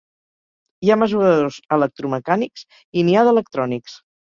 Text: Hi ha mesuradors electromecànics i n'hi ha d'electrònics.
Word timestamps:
Hi 0.87 0.91
ha 0.93 0.97
mesuradors 1.01 1.59
electromecànics 1.77 2.67
i 3.03 3.07
n'hi 3.07 3.17
ha 3.21 3.29
d'electrònics. 3.31 4.03